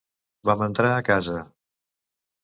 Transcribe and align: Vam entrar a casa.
Vam 0.49 0.63
entrar 0.67 0.93
a 0.93 1.03
casa. 1.09 1.43